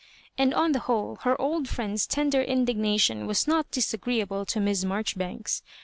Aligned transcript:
And 0.35 0.51
on 0.55 0.71
the 0.71 0.79
whole, 0.79 1.19
her 1.25 1.39
old 1.39 1.69
friend's 1.69 2.07
tender 2.07 2.41
indignation 2.41 3.27
was 3.27 3.45
not 3.47 3.69
disagreeable 3.69 4.47
to 4.47 4.59
Miss 4.59 4.83
Marjoribanks. 4.83 5.61